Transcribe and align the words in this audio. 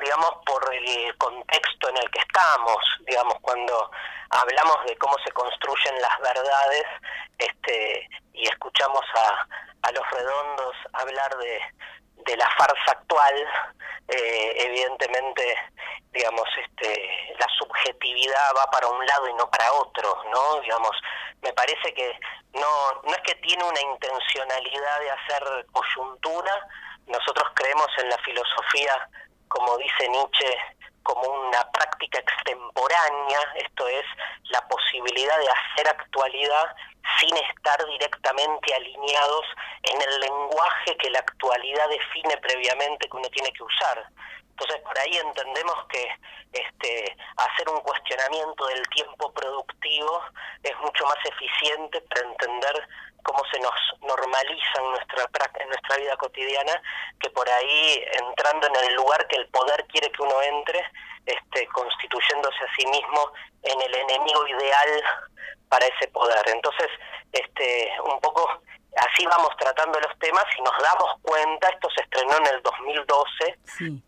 digamos, 0.00 0.32
por 0.44 0.74
el 0.74 1.16
contexto 1.16 1.88
en 1.90 1.96
el 1.98 2.10
que 2.10 2.20
estamos, 2.20 2.76
digamos, 3.06 3.34
cuando 3.40 3.90
hablamos 4.30 4.84
de 4.86 4.96
cómo 4.98 5.16
se 5.24 5.30
construyen 5.32 6.00
las 6.00 6.18
verdades 6.20 6.84
este, 7.38 8.08
y 8.32 8.48
escuchamos 8.48 9.04
a, 9.14 9.46
a 9.82 9.92
los 9.92 10.10
redondos 10.10 10.74
hablar 10.92 11.36
de, 11.38 11.60
de 12.26 12.36
la 12.36 12.48
farsa 12.58 12.90
actual, 12.90 13.34
eh, 14.08 14.54
evidentemente, 14.56 15.56
digamos, 16.10 16.48
este, 16.66 17.36
la 17.38 17.46
subjetividad 17.58 18.52
va 18.56 18.68
para 18.72 18.88
un 18.88 19.06
lado 19.06 19.28
y 19.28 19.34
no 19.34 19.48
para 19.50 19.72
otro, 19.72 20.24
¿no? 20.32 20.60
Digamos, 20.62 20.96
me 21.42 21.52
parece 21.52 21.94
que 21.94 22.18
no, 22.54 23.02
no 23.04 23.12
es 23.12 23.20
que 23.20 23.36
tiene 23.36 23.62
una 23.62 23.80
intencionalidad 23.80 25.00
de 25.00 25.10
hacer 25.10 25.66
coyuntura, 25.70 26.66
nosotros 27.06 27.48
creemos 27.54 27.88
en 27.98 28.08
la 28.08 28.18
filosofía, 28.18 29.08
como 29.50 29.76
dice 29.78 30.08
Nietzsche, 30.08 30.56
como 31.02 31.22
una 31.22 31.62
práctica 31.72 32.20
extemporánea, 32.20 33.38
esto 33.56 33.88
es 33.88 34.04
la 34.50 34.66
posibilidad 34.68 35.38
de 35.38 35.48
hacer 35.48 35.88
actualidad 35.88 36.74
sin 37.20 37.36
estar 37.36 37.84
directamente 37.86 38.74
alineados 38.74 39.46
en 39.82 40.00
el 40.00 40.20
lenguaje 40.20 40.96
que 40.96 41.10
la 41.10 41.20
actualidad 41.20 41.88
define 41.88 42.36
previamente 42.38 43.08
que 43.08 43.16
uno 43.16 43.28
tiene 43.28 43.52
que 43.52 43.62
usar. 43.62 44.04
Entonces, 44.50 44.80
por 44.82 44.98
ahí 44.98 45.16
entendemos 45.16 45.86
que 45.88 46.06
este, 46.52 47.16
hacer 47.36 47.68
un 47.70 47.80
cuestionamiento 47.80 48.66
del 48.66 48.82
tiempo 48.88 49.32
productivo 49.32 50.22
es 50.62 50.76
mucho 50.80 51.04
más 51.06 51.16
eficiente 51.24 52.00
para 52.02 52.28
entender 52.28 52.88
cómo 53.22 53.42
se 53.50 53.58
nos 53.60 53.72
normaliza 54.02 54.80
en 54.80 54.90
nuestra, 54.90 55.24
en 55.60 55.68
nuestra 55.68 55.96
vida 55.96 56.16
cotidiana, 56.16 56.82
que 57.20 57.30
por 57.30 57.48
ahí 57.48 58.04
entrando 58.20 58.66
en 58.66 58.76
el 58.76 58.94
lugar 58.96 59.26
que 59.28 59.36
el 59.36 59.48
poder 59.48 59.86
quiere 59.86 60.10
que 60.10 60.22
uno 60.22 60.42
entre, 60.42 60.84
este, 61.26 61.66
constituyéndose 61.68 62.64
a 62.64 62.74
sí 62.76 62.86
mismo 62.86 63.32
en 63.62 63.80
el 63.80 63.94
enemigo 63.94 64.46
ideal 64.46 65.04
para 65.70 65.86
ese 65.86 66.08
poder. 66.08 66.42
Entonces, 66.48 66.88
este, 67.32 67.90
un 68.04 68.20
poco 68.20 68.60
así 68.96 69.24
vamos 69.26 69.50
tratando 69.56 69.98
los 70.00 70.18
temas 70.18 70.44
y 70.58 70.62
nos 70.62 70.74
damos 70.82 71.14
cuenta, 71.22 71.68
esto 71.68 71.88
se 71.94 72.02
estrenó 72.02 72.36
en 72.38 72.54
el 72.54 72.62
2012, 72.62 73.58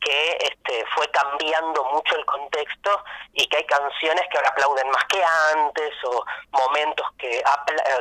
que 0.00 0.38
este, 0.40 0.84
fue 0.94 1.08
cambiando 1.10 1.84
mucho 1.92 2.16
el 2.16 2.24
contexto 2.26 3.04
y 3.32 3.46
que 3.46 3.58
hay 3.58 3.66
canciones 3.66 4.24
que 4.30 4.38
ahora 4.38 4.50
aplauden 4.50 4.90
más 4.90 5.04
que 5.04 5.22
antes 5.54 5.92
o 6.04 6.24
momentos 6.50 7.06
que, 7.18 7.42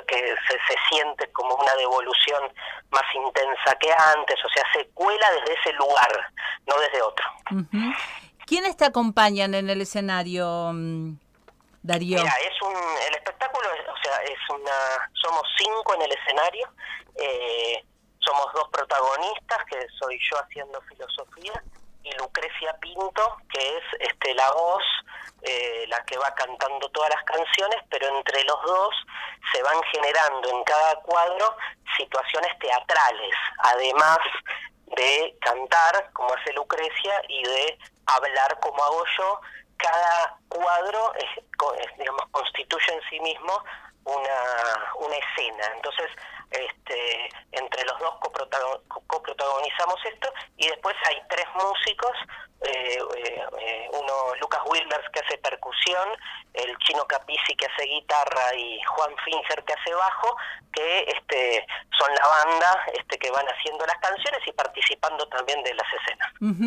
que 0.07 0.17
se, 0.17 0.57
se 0.67 0.75
siente 0.89 1.31
como 1.31 1.55
una 1.55 1.73
devolución 1.75 2.51
más 2.89 3.05
intensa 3.13 3.77
que 3.79 3.91
antes, 3.91 4.37
o 4.43 4.49
sea, 4.49 4.63
se 4.73 4.87
cuela 4.89 5.31
desde 5.39 5.59
ese 5.59 5.73
lugar, 5.73 6.33
no 6.65 6.79
desde 6.79 7.01
otro. 7.01 7.25
¿Quiénes 8.45 8.75
te 8.75 8.85
acompañan 8.85 9.53
en 9.53 9.69
el 9.69 9.81
escenario, 9.81 10.71
mm, 10.73 11.13
Darío? 11.83 12.19
Es 12.19 12.61
un, 12.61 12.75
el 13.07 13.15
espectáculo, 13.15 13.67
o 13.69 14.03
sea, 14.03 14.17
es 14.23 14.39
una, 14.49 15.09
somos 15.13 15.43
cinco 15.57 15.95
en 15.95 16.03
el 16.03 16.11
escenario, 16.11 16.69
eh, 17.15 17.83
somos 18.19 18.53
dos 18.53 18.69
protagonistas, 18.71 19.65
que 19.65 19.87
soy 19.99 20.19
yo 20.29 20.37
haciendo 20.37 20.79
filosofía, 20.81 21.63
y 22.03 22.11
Lucrecia 22.17 22.75
Pinto, 22.79 23.37
que 23.51 23.77
es 23.77 23.83
este 23.99 24.33
la 24.33 24.51
voz, 24.51 24.83
eh, 25.41 25.85
la 25.87 26.03
que 26.05 26.17
va 26.17 26.33
cantando 26.35 26.89
todas 26.89 27.09
las 27.09 27.23
canciones, 27.23 27.79
pero 27.89 28.07
entre 28.15 28.43
los 28.43 28.61
dos 28.63 28.95
se 29.51 29.61
van 29.63 29.81
generando 29.91 30.49
en 30.49 30.63
cada 30.63 30.95
cuadro 31.01 31.55
situaciones 31.97 32.57
teatrales, 32.59 33.35
además 33.63 34.19
de 34.85 35.35
cantar, 35.41 36.11
como 36.13 36.33
hace 36.33 36.53
Lucrecia, 36.53 37.21
y 37.27 37.43
de 37.43 37.77
hablar 38.05 38.59
como 38.59 38.83
hago 38.83 39.03
yo, 39.17 39.41
cada 39.81 40.37
cuadro 40.49 41.13
es, 41.15 41.97
digamos, 41.97 42.25
constituye 42.31 42.93
en 42.93 43.01
sí 43.09 43.19
mismo 43.19 43.63
una, 44.05 44.93
una 44.99 45.15
escena. 45.15 45.65
Entonces, 45.75 46.09
este, 46.51 47.29
entre 47.53 47.83
los 47.85 47.99
dos 47.99 48.15
coprotagonizamos 49.07 49.99
esto 50.05 50.33
y 50.57 50.67
después 50.67 50.95
hay 51.07 51.21
tres 51.29 51.45
músicos, 51.55 52.11
eh, 52.61 52.99
eh, 53.17 53.45
eh, 53.59 53.89
uno 53.93 54.35
Lucas 54.39 54.61
Wilders 54.65 55.09
que 55.13 55.21
hace 55.21 55.37
percusión, 55.37 56.09
el 56.53 56.77
chino 56.79 57.05
Capisi 57.05 57.55
que 57.55 57.65
hace 57.65 57.85
guitarra 57.85 58.53
y 58.55 58.81
Juan 58.83 59.15
Finger 59.23 59.63
que 59.63 59.73
hace 59.73 59.93
bajo, 59.93 60.35
que 60.73 61.05
este, 61.07 61.65
son 61.97 62.13
la 62.13 62.27
banda 62.27 62.85
este, 62.93 63.17
que 63.17 63.31
van 63.31 63.45
haciendo 63.47 63.85
las 63.85 63.97
canciones 63.97 64.41
y 64.45 64.51
participando 64.51 65.27
también 65.29 65.63
de 65.63 65.73
las 65.73 65.87
escenas. 65.93 66.33